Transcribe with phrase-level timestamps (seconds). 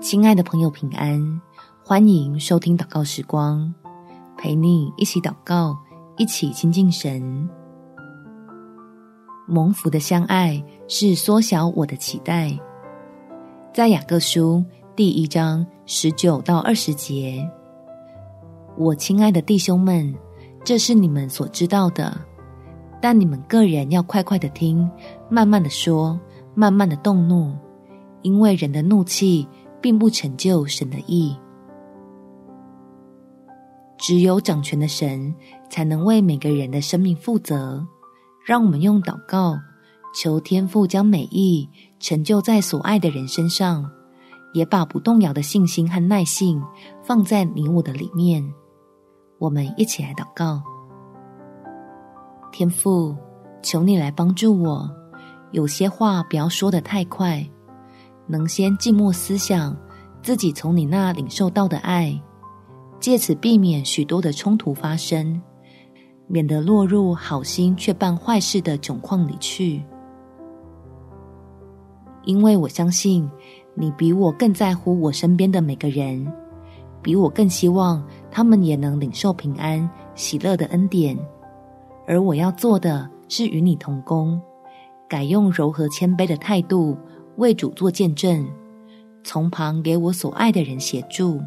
[0.00, 1.40] 亲爱的朋友，平安！
[1.82, 3.72] 欢迎收听祷告时光，
[4.36, 5.76] 陪你一起祷告，
[6.16, 7.48] 一起亲近神。
[9.46, 12.58] 蒙福的相爱是缩小我的期待。
[13.72, 14.62] 在雅各书
[14.94, 17.48] 第一章十九到二十节，
[18.76, 20.14] 我亲爱的弟兄们，
[20.64, 22.16] 这是你们所知道的，
[23.00, 24.88] 但你们个人要快快的听，
[25.30, 26.18] 慢慢的说，
[26.54, 27.52] 慢慢的动怒，
[28.22, 29.48] 因为人的怒气。
[29.84, 31.36] 并不成就神的意。
[33.98, 35.34] 只有掌权的神
[35.68, 37.86] 才能为每个人的生命负责。
[38.46, 39.58] 让我们用祷告
[40.14, 41.68] 求天父将美意
[42.00, 43.90] 成就在所爱的人身上，
[44.54, 46.62] 也把不动摇的信心和耐性
[47.02, 48.42] 放在你我的里面。
[49.38, 50.62] 我们一起来祷告：
[52.52, 53.14] 天父，
[53.62, 54.90] 求你来帮助我，
[55.52, 57.46] 有些话不要说得太快。
[58.26, 59.76] 能先静默思想
[60.24, 62.18] 自己从你那领受到的爱，
[62.98, 65.38] 借此避免许多的冲突发生，
[66.26, 69.82] 免得落入好心却办坏事的窘况里去。
[72.24, 73.30] 因为我相信
[73.74, 76.26] 你比我更在乎我身边的每个人，
[77.02, 81.14] 比我更希望他们也能领受平安喜乐的恩典，
[82.06, 84.40] 而我要做的是与你同工，
[85.06, 86.96] 改用柔和谦卑的态度。
[87.36, 88.48] 为主做见证，
[89.24, 91.40] 从旁给我所爱的人协助，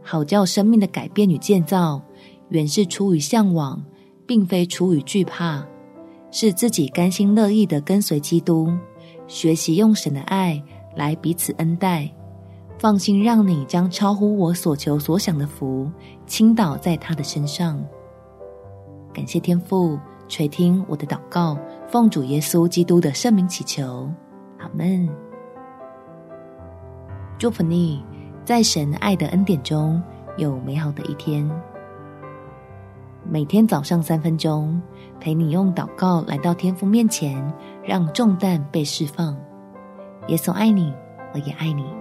[0.00, 2.00] 好叫生命的改变与建造，
[2.48, 3.84] 原是出于向往，
[4.26, 5.62] 并非出于惧怕，
[6.30, 8.72] 是自己甘心乐意的跟随基督，
[9.26, 10.62] 学习用神的爱
[10.96, 12.10] 来彼此恩待，
[12.78, 15.90] 放心让你将超乎我所求所想的福
[16.26, 17.84] 倾倒在他的身上。
[19.12, 19.98] 感谢天父。
[20.30, 24.08] 垂听我的祷告，奉主耶稣基督的圣名祈求，
[24.60, 25.29] 阿门。
[27.40, 28.04] 祝福你，
[28.44, 30.02] 在神爱的恩典中
[30.36, 31.50] 有美好的一天。
[33.26, 34.78] 每天早上三分钟，
[35.18, 37.42] 陪你用祷告来到天父面前，
[37.82, 39.34] 让重担被释放。
[40.28, 40.92] 耶稣爱你，
[41.32, 41.99] 我也爱你。